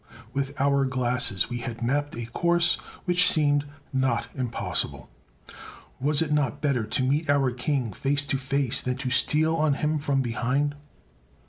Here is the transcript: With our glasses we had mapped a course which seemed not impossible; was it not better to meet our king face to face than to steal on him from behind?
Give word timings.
With 0.33 0.59
our 0.59 0.83
glasses 0.85 1.47
we 1.47 1.57
had 1.59 1.83
mapped 1.83 2.15
a 2.15 2.25
course 2.25 2.77
which 3.05 3.29
seemed 3.31 3.65
not 3.93 4.29
impossible; 4.33 5.11
was 5.99 6.23
it 6.23 6.31
not 6.31 6.59
better 6.59 6.85
to 6.87 7.03
meet 7.03 7.29
our 7.29 7.51
king 7.51 7.93
face 7.93 8.25
to 8.25 8.39
face 8.39 8.81
than 8.81 8.97
to 8.97 9.11
steal 9.11 9.55
on 9.55 9.75
him 9.75 9.99
from 9.99 10.23
behind? 10.23 10.73